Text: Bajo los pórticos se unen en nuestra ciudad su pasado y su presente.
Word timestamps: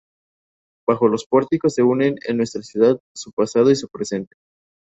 Bajo 0.89 1.07
los 1.09 1.27
pórticos 1.27 1.75
se 1.75 1.83
unen 1.83 2.15
en 2.27 2.37
nuestra 2.37 2.63
ciudad 2.63 2.99
su 3.15 3.31
pasado 3.33 3.69
y 3.69 3.75
su 3.75 3.87
presente. 3.87 4.35